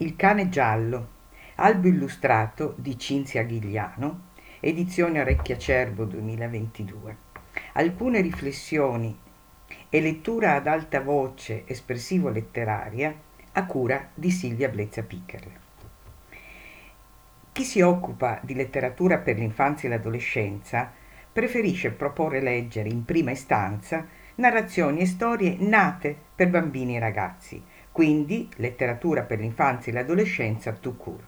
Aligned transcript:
Il 0.00 0.14
cane 0.14 0.48
giallo, 0.48 1.08
albo 1.56 1.88
illustrato 1.88 2.74
di 2.76 2.96
Cinzia 2.96 3.42
Ghigliano, 3.42 4.26
edizione 4.60 5.20
Orecchia 5.20 5.58
Cervo 5.58 6.04
2022. 6.04 7.16
Alcune 7.72 8.20
riflessioni 8.20 9.18
e 9.88 10.00
lettura 10.00 10.54
ad 10.54 10.68
alta 10.68 11.00
voce 11.00 11.64
espressivo-letteraria 11.66 13.12
a 13.50 13.66
cura 13.66 14.10
di 14.14 14.30
Silvia 14.30 14.68
Blezza 14.68 15.02
Piccherle. 15.02 15.60
Chi 17.50 17.64
si 17.64 17.80
occupa 17.80 18.38
di 18.44 18.54
letteratura 18.54 19.18
per 19.18 19.36
l'infanzia 19.36 19.88
e 19.88 19.92
l'adolescenza 19.92 20.92
preferisce 21.32 21.90
proporre 21.90 22.40
leggere 22.40 22.88
in 22.88 23.04
prima 23.04 23.32
istanza 23.32 24.06
narrazioni 24.36 25.00
e 25.00 25.06
storie 25.06 25.56
nate 25.58 26.16
per 26.36 26.50
bambini 26.50 26.94
e 26.94 27.00
ragazzi, 27.00 27.60
quindi 27.98 28.48
letteratura 28.58 29.22
per 29.22 29.40
l'infanzia 29.40 29.90
e 29.90 29.94
l'adolescenza 29.96 30.70
tout 30.70 30.96
court. 30.96 31.24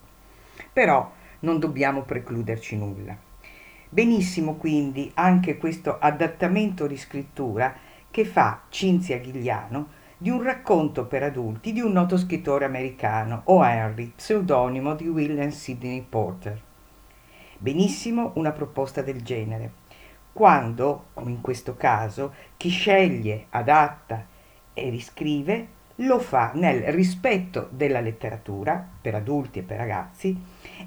Però 0.73 1.11
non 1.41 1.59
dobbiamo 1.59 2.02
precluderci 2.02 2.77
nulla. 2.77 3.16
Benissimo 3.88 4.55
quindi 4.55 5.11
anche 5.14 5.59
questo 5.59 5.98
adattamento 5.98 6.87
riscrittura 6.87 7.75
che 8.09 8.25
fa 8.25 8.61
Cinzia 8.69 9.19
Ghigliano 9.19 9.88
di 10.16 10.30
un 10.30 10.45
racconto 10.45 11.06
per 11.06 11.25
adulti 11.25 11.73
di 11.73 11.80
un 11.80 11.91
noto 11.91 12.16
scrittore 12.16 12.66
americano, 12.66 13.41
O. 13.47 13.64
Henry, 13.64 14.12
pseudonimo 14.14 14.95
di 14.95 15.09
William 15.09 15.50
Sidney 15.50 16.02
Porter. 16.09 16.62
Benissimo 17.59 18.30
una 18.37 18.52
proposta 18.52 19.02
del 19.02 19.23
genere, 19.23 19.73
quando, 20.33 21.06
come 21.14 21.33
in 21.33 21.41
questo 21.41 21.75
caso, 21.75 22.33
chi 22.56 22.69
sceglie, 22.69 23.47
adatta 23.50 24.25
e 24.73 24.89
riscrive 24.89 25.78
lo 26.02 26.18
fa 26.18 26.52
nel 26.54 26.82
rispetto 26.92 27.68
della 27.70 28.00
letteratura 28.00 28.88
per 29.00 29.14
adulti 29.14 29.58
e 29.58 29.62
per 29.62 29.77
ragazzi 29.77 30.34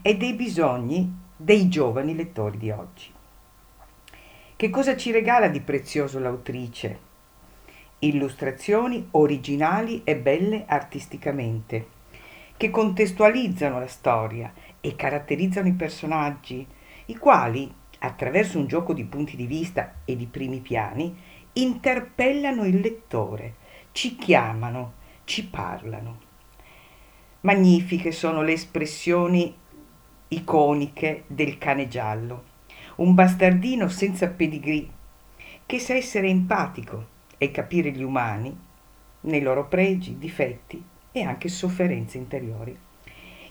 e 0.02 0.18
dei 0.18 0.34
bisogni 0.34 1.22
dei 1.36 1.68
giovani 1.70 2.16
lettori 2.16 2.58
di 2.58 2.72
oggi. 2.72 3.12
Che 4.56 4.70
cosa 4.70 4.96
ci 4.96 5.12
regala 5.12 5.50
di 5.50 5.62
prezioso 5.62 6.20
l'autrice? 6.20 7.12
Illustrazioni 8.00 9.08
originali 9.12 10.02
e 10.04 10.16
belle 10.18 10.66
artisticamente, 10.68 11.88
che 12.58 12.70
contestualizzano 12.70 13.80
la 13.80 13.88
storia 13.88 14.52
e 14.80 14.96
caratterizzano 14.96 15.68
i 15.68 15.74
personaggi, 15.74 16.66
i 17.06 17.18
quali, 17.18 17.72
attraverso 18.00 18.58
un 18.58 18.68
gioco 18.68 18.94
di 18.94 19.04
punti 19.04 19.36
di 19.36 19.46
vista 19.46 19.96
e 20.06 20.16
di 20.16 20.26
primi 20.26 20.60
piani, 20.60 21.16
interpellano 21.54 22.66
il 22.66 22.80
lettore, 22.80 23.56
ci 23.92 24.16
chiamano, 24.16 25.02
ci 25.26 25.48
parlano. 25.48 26.20
Magnifiche 27.42 28.12
sono 28.12 28.42
le 28.42 28.54
espressioni 28.54 29.54
iconiche 30.30 31.24
del 31.28 31.58
cane 31.58 31.88
giallo, 31.88 32.44
un 32.98 33.14
bastardino 33.14 33.88
senza 33.88 34.30
pedigree, 34.30 34.88
che 35.66 35.80
sa 35.80 35.94
essere 35.94 36.28
empatico 36.28 37.08
e 37.38 37.52
capire 37.52 37.92
gli 37.92 38.04
umani 38.04 38.56
nei 39.22 39.42
loro 39.42 39.68
pregi, 39.68 40.18
difetti 40.18 40.84
e 41.12 41.22
anche 41.24 41.48
sofferenze 41.50 42.18
interiori. 42.18 42.78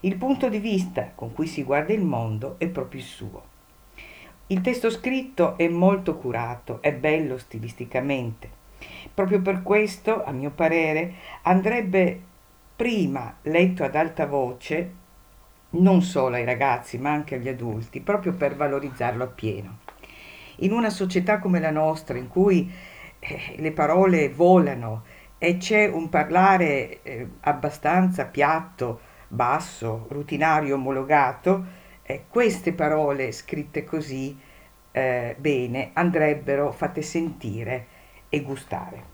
Il 0.01 0.17
punto 0.17 0.49
di 0.49 0.59
vista 0.59 1.13
con 1.15 1.33
cui 1.33 1.47
si 1.47 1.63
guarda 1.63 1.93
il 1.93 2.05
mondo 2.05 2.57
è 2.59 2.69
proprio 2.69 3.01
il 3.01 3.07
suo. 3.07 3.51
Il 4.49 4.61
testo 4.61 4.91
scritto 4.91 5.57
è 5.57 5.69
molto 5.69 6.17
curato, 6.17 6.83
è 6.83 6.93
bello 6.93 7.39
stilisticamente, 7.39 8.61
Proprio 9.15 9.41
per 9.41 9.63
questo, 9.63 10.25
a 10.25 10.33
mio 10.33 10.51
parere, 10.51 11.15
andrebbe 11.43 12.21
prima 12.75 13.37
letto 13.43 13.85
ad 13.85 13.95
alta 13.95 14.27
voce, 14.27 15.01
non 15.71 16.03
solo 16.03 16.37
ai 16.37 16.45
ragazzi 16.45 16.99
ma 16.99 17.13
anche 17.13 17.37
agli 17.37 17.49
adulti, 17.49 18.01
proprio 18.01 18.33
per 18.33 18.57
valorizzarlo 18.57 19.25
appieno. 19.25 19.79
In 20.57 20.73
una 20.73 20.91
società 20.91 21.39
come 21.39 21.61
la 21.61 21.71
nostra, 21.71 22.19
in 22.19 22.29
cui 22.29 22.71
eh, 23.19 23.55
le 23.57 23.73
parole 23.73 24.29
volano 24.29 25.05
e 25.39 25.57
c'è 25.57 25.89
un 25.89 26.09
parlare 26.09 27.03
eh, 27.03 27.29
abbastanza 27.41 28.27
piatto, 28.27 29.01
basso, 29.29 30.07
rutinario, 30.09 30.75
omologato, 30.75 31.65
eh, 32.03 32.25
queste 32.29 32.73
parole 32.73 33.33
scritte 33.33 33.85
così 33.85 34.39
eh, 34.93 35.35
bene 35.39 35.91
andrebbero 35.95 36.71
fatte 36.71 37.03
sentire 37.03 37.87
e 38.35 38.41
gustare. 38.41 39.05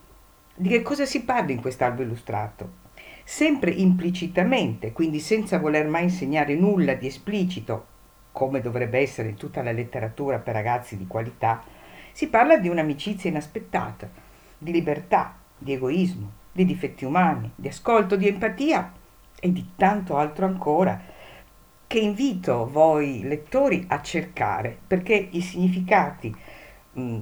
Di 0.55 0.69
che 0.69 0.83
cosa 0.83 1.05
si 1.05 1.25
parla 1.25 1.51
in 1.51 1.61
quest'albo 1.61 2.03
illustrato? 2.03 2.87
Sempre 3.25 3.73
implicitamente, 3.73 4.93
quindi 4.93 5.19
senza 5.19 5.59
voler 5.59 5.89
mai 5.89 6.05
insegnare 6.05 6.55
nulla 6.55 6.95
di 6.95 7.09
esplicito, 7.09 7.87
come 8.31 8.61
dovrebbe 8.61 9.01
essere 9.01 9.31
in 9.31 9.35
tutta 9.35 9.61
la 9.61 9.73
letteratura 9.73 10.39
per 10.39 10.55
ragazzi 10.55 10.97
di 10.97 11.09
qualità, 11.09 11.65
si 12.13 12.29
parla 12.29 12.59
di 12.59 12.69
un'amicizia 12.69 13.29
inaspettata, 13.29 14.09
di 14.57 14.71
libertà, 14.71 15.37
di 15.59 15.73
egoismo, 15.73 16.31
di 16.53 16.65
difetti 16.65 17.05
umani, 17.05 17.51
di 17.57 17.67
ascolto, 17.67 18.15
di 18.15 18.29
empatia 18.29 18.93
e 19.41 19.53
di 19.53 19.71
tanto 19.75 20.17
altro 20.17 20.47
ancora, 20.47 21.01
che 21.89 21.99
invito 21.99 22.71
voi 22.71 23.23
lettori 23.25 23.85
a 23.89 24.01
cercare, 24.01 24.79
perché 24.87 25.29
i 25.33 25.41
significati 25.41 26.33
mh, 26.93 27.21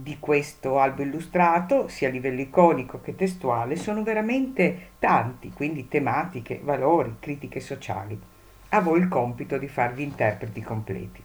di 0.00 0.16
questo 0.18 0.78
albo 0.78 1.02
illustrato, 1.02 1.88
sia 1.88 2.08
a 2.08 2.10
livello 2.10 2.40
iconico 2.40 3.00
che 3.00 3.14
testuale, 3.14 3.76
sono 3.76 4.02
veramente 4.02 4.92
tanti, 4.98 5.50
quindi 5.52 5.88
tematiche, 5.88 6.60
valori, 6.62 7.16
critiche 7.20 7.60
sociali. 7.60 8.18
A 8.70 8.80
voi 8.80 9.00
il 9.00 9.08
compito 9.08 9.58
di 9.58 9.68
farvi 9.68 10.02
interpreti 10.02 10.62
completi. 10.62 11.22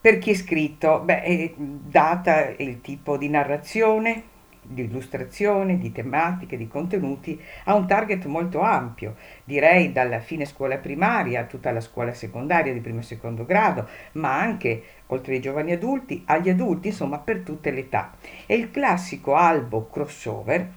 Per 0.00 0.18
chi 0.18 0.30
è 0.30 0.34
scritto? 0.34 1.00
Beh, 1.00 1.54
data 1.56 2.48
il 2.56 2.80
tipo 2.80 3.18
di 3.18 3.28
narrazione, 3.28 4.22
di 4.62 4.82
illustrazione, 4.82 5.78
di 5.78 5.92
tematiche, 5.92 6.56
di 6.56 6.68
contenuti, 6.68 7.40
ha 7.64 7.74
un 7.74 7.86
target 7.86 8.24
molto 8.26 8.60
ampio, 8.60 9.16
direi 9.44 9.92
dalla 9.92 10.20
fine 10.20 10.44
scuola 10.44 10.78
primaria 10.78 11.40
a 11.40 11.44
tutta 11.44 11.70
la 11.72 11.80
scuola 11.80 12.12
secondaria 12.12 12.72
di 12.72 12.80
primo 12.80 13.00
e 13.00 13.04
secondo 13.04 13.44
grado, 13.44 13.88
ma 14.12 14.38
anche 14.38 14.82
oltre 15.06 15.34
ai 15.34 15.40
giovani 15.40 15.72
adulti, 15.72 16.22
agli 16.26 16.50
adulti, 16.50 16.88
insomma 16.88 17.18
per 17.18 17.40
tutte 17.40 17.70
le 17.70 17.80
età. 17.80 18.12
È 18.46 18.52
il 18.52 18.70
classico 18.70 19.34
albo 19.34 19.88
crossover 19.88 20.68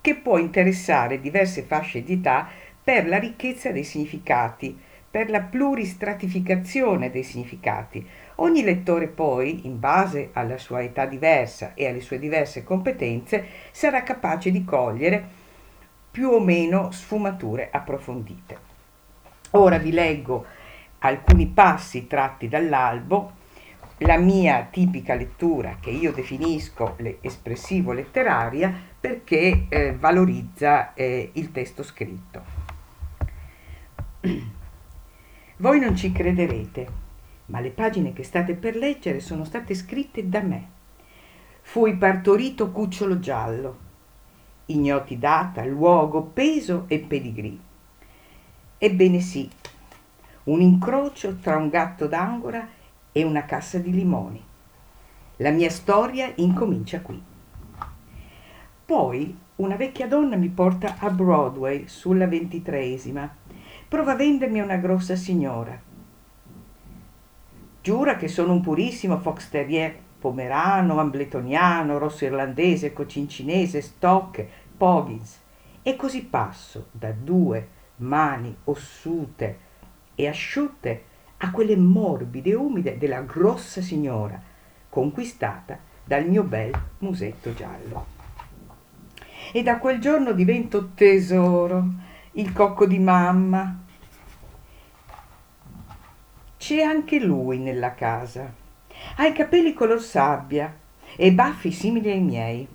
che 0.00 0.16
può 0.16 0.38
interessare 0.38 1.20
diverse 1.20 1.62
fasce 1.62 2.02
di 2.02 2.14
età 2.14 2.48
per 2.82 3.06
la 3.06 3.18
ricchezza 3.18 3.70
dei 3.70 3.84
significati, 3.84 4.76
per 5.12 5.30
la 5.30 5.42
pluristratificazione 5.42 7.10
dei 7.10 7.22
significati, 7.22 8.04
Ogni 8.42 8.62
lettore 8.64 9.08
poi, 9.08 9.66
in 9.66 9.78
base 9.78 10.30
alla 10.32 10.58
sua 10.58 10.82
età 10.82 11.04
diversa 11.04 11.74
e 11.74 11.86
alle 11.86 12.00
sue 12.00 12.18
diverse 12.18 12.64
competenze, 12.64 13.46
sarà 13.70 14.02
capace 14.02 14.50
di 14.50 14.64
cogliere 14.64 15.40
più 16.10 16.30
o 16.30 16.40
meno 16.40 16.90
sfumature 16.90 17.68
approfondite. 17.70 18.70
Ora 19.52 19.78
vi 19.78 19.92
leggo 19.92 20.44
alcuni 20.98 21.46
passi 21.46 22.06
tratti 22.06 22.48
dall'albo, 22.48 23.40
la 23.98 24.16
mia 24.16 24.66
tipica 24.70 25.14
lettura 25.14 25.76
che 25.78 25.90
io 25.90 26.10
definisco 26.10 26.96
espressivo-letteraria 27.20 28.74
perché 28.98 29.66
eh, 29.68 29.92
valorizza 29.94 30.94
eh, 30.94 31.30
il 31.34 31.52
testo 31.52 31.82
scritto. 31.84 32.42
Voi 35.62 35.78
non 35.78 35.94
ci 35.94 36.10
crederete, 36.10 36.88
ma 37.46 37.60
le 37.60 37.70
pagine 37.70 38.12
che 38.12 38.24
state 38.24 38.54
per 38.54 38.74
leggere 38.74 39.20
sono 39.20 39.44
state 39.44 39.76
scritte 39.76 40.28
da 40.28 40.40
me. 40.40 40.68
Fui 41.60 41.96
partorito 41.96 42.72
cucciolo 42.72 43.20
giallo, 43.20 43.76
ignoti 44.66 45.20
data, 45.20 45.64
luogo, 45.64 46.22
peso 46.22 46.86
e 46.88 46.98
pedigree. 46.98 47.56
Ebbene 48.76 49.20
sì, 49.20 49.48
un 50.44 50.60
incrocio 50.60 51.36
tra 51.36 51.58
un 51.58 51.68
gatto 51.68 52.08
d'angora 52.08 52.66
e 53.12 53.22
una 53.22 53.44
cassa 53.44 53.78
di 53.78 53.92
limoni. 53.92 54.42
La 55.36 55.50
mia 55.50 55.70
storia 55.70 56.32
incomincia 56.34 57.02
qui. 57.02 57.22
Poi 58.84 59.38
una 59.54 59.76
vecchia 59.76 60.08
donna 60.08 60.34
mi 60.34 60.48
porta 60.48 60.96
a 60.98 61.08
Broadway 61.08 61.86
sulla 61.86 62.26
ventitreesima. 62.26 63.36
Prova 63.92 64.12
a 64.12 64.16
vendermi 64.16 64.58
una 64.58 64.76
grossa 64.76 65.16
signora 65.16 65.78
Giura 67.82 68.16
che 68.16 68.26
sono 68.26 68.54
un 68.54 68.62
purissimo 68.62 69.18
fox 69.18 69.50
terrier 69.50 69.94
pomerano, 70.18 70.98
ambletoniano, 70.98 71.98
rosso 71.98 72.24
irlandese, 72.24 72.94
cocincinese, 72.94 73.82
stock, 73.82 74.46
poggins. 74.78 75.38
E 75.82 75.94
così 75.96 76.24
passo 76.24 76.86
da 76.90 77.12
due 77.12 77.68
mani 77.96 78.56
ossute 78.64 79.58
e 80.14 80.26
asciutte 80.26 81.04
a 81.36 81.50
quelle 81.50 81.76
morbide 81.76 82.48
e 82.48 82.54
umide 82.54 82.96
della 82.96 83.20
grossa 83.20 83.82
signora, 83.82 84.40
conquistata 84.88 85.78
dal 86.02 86.26
mio 86.26 86.44
bel 86.44 86.72
musetto 87.00 87.52
giallo. 87.52 88.06
E 89.52 89.62
da 89.62 89.76
quel 89.76 90.00
giorno 90.00 90.32
divento 90.32 90.92
tesoro 90.94 92.08
il 92.34 92.52
cocco 92.54 92.86
di 92.86 92.98
mamma. 92.98 93.78
C'è 96.56 96.80
anche 96.80 97.18
lui 97.18 97.58
nella 97.58 97.94
casa. 97.94 98.50
Ha 99.16 99.26
i 99.26 99.34
capelli 99.34 99.74
color 99.74 100.00
sabbia 100.00 100.74
e 101.16 101.32
baffi 101.32 101.70
simili 101.70 102.10
ai 102.10 102.20
miei. 102.20 102.66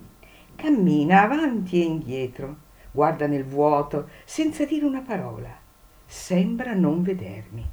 Cammina 0.54 1.22
avanti 1.22 1.80
e 1.80 1.84
indietro, 1.84 2.56
guarda 2.92 3.26
nel 3.26 3.44
vuoto 3.44 4.10
senza 4.24 4.64
dire 4.64 4.84
una 4.84 5.00
parola. 5.00 5.50
Sembra 6.06 6.74
non 6.74 7.02
vedermi. 7.02 7.68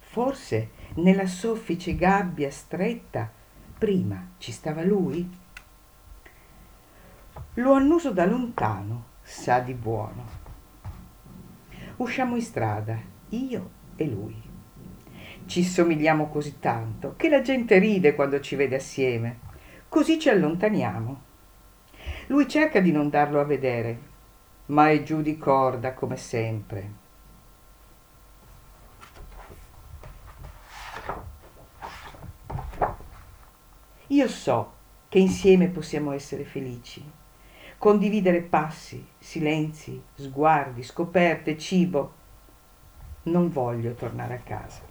Forse 0.00 0.70
nella 0.96 1.26
soffice 1.26 1.94
gabbia 1.94 2.50
stretta 2.50 3.30
prima 3.78 4.32
ci 4.36 4.52
stava 4.52 4.82
lui? 4.82 5.38
Lo 7.54 7.72
annuso 7.72 8.10
da 8.12 8.26
lontano, 8.26 9.04
sa 9.22 9.60
di 9.60 9.72
buono. 9.72 10.39
Usciamo 12.00 12.34
in 12.34 12.40
strada, 12.40 12.98
io 13.28 13.70
e 13.96 14.06
lui. 14.06 14.34
Ci 15.44 15.62
somigliamo 15.62 16.28
così 16.30 16.58
tanto 16.58 17.12
che 17.14 17.28
la 17.28 17.42
gente 17.42 17.78
ride 17.78 18.14
quando 18.14 18.40
ci 18.40 18.56
vede 18.56 18.76
assieme. 18.76 19.38
Così 19.86 20.18
ci 20.18 20.30
allontaniamo. 20.30 21.20
Lui 22.28 22.48
cerca 22.48 22.80
di 22.80 22.90
non 22.90 23.10
darlo 23.10 23.38
a 23.38 23.44
vedere, 23.44 23.98
ma 24.66 24.88
è 24.88 25.02
giù 25.02 25.20
di 25.20 25.36
corda 25.36 25.92
come 25.92 26.16
sempre. 26.16 26.90
Io 34.06 34.28
so 34.28 34.72
che 35.10 35.18
insieme 35.18 35.68
possiamo 35.68 36.12
essere 36.12 36.44
felici, 36.44 37.04
condividere 37.80 38.42
passi, 38.42 39.02
silenzi, 39.16 40.02
sguardi, 40.14 40.82
scoperte, 40.82 41.56
cibo. 41.56 42.12
Non 43.22 43.50
voglio 43.50 43.94
tornare 43.94 44.34
a 44.34 44.40
casa. 44.44 44.82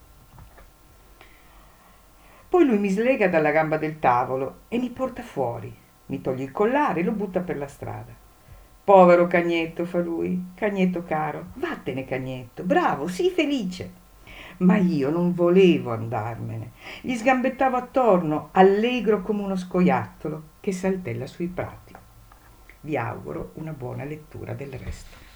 Poi 2.49 2.65
lui 2.65 2.79
mi 2.79 2.89
slega 2.89 3.27
dalla 3.27 3.51
gamba 3.51 3.77
del 3.77 3.99
tavolo 3.99 4.61
e 4.69 4.79
mi 4.79 4.89
porta 4.89 5.21
fuori, 5.21 5.71
mi 6.07 6.19
toglie 6.19 6.45
il 6.45 6.51
collare 6.51 7.01
e 7.01 7.03
lo 7.03 7.11
butta 7.11 7.41
per 7.41 7.57
la 7.57 7.67
strada. 7.67 8.11
Povero 8.83 9.27
cagnetto, 9.27 9.85
fa 9.85 9.99
lui, 9.99 10.45
cagnetto 10.55 11.03
caro, 11.03 11.49
vattene 11.57 12.05
cagnetto, 12.05 12.63
bravo, 12.63 13.07
sii 13.07 13.29
felice 13.29 14.07
ma 14.57 14.75
io 14.77 15.09
non 15.09 15.33
volevo 15.33 15.93
andarmene. 15.93 16.71
Gli 17.01 17.15
sgambettavo 17.15 17.77
attorno, 17.77 18.49
allegro 18.53 19.21
come 19.21 19.43
uno 19.43 19.55
scoiattolo 19.55 20.43
che 20.59 20.73
saltella 20.73 21.27
sui 21.27 21.47
prati. 21.47 21.88
Vi 22.81 22.95
auguro 22.97 23.51
una 23.55 23.73
buona 23.73 24.05
lettura 24.05 24.53
del 24.53 24.71
resto. 24.71 25.28